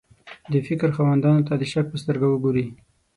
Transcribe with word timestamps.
د 0.51 0.53
فکر 0.67 0.89
خاوندانو 0.97 1.45
ته 1.47 1.53
د 1.57 1.63
شک 1.71 1.85
په 1.91 1.97
سترګه 2.03 2.27
وګوري. 2.29 2.65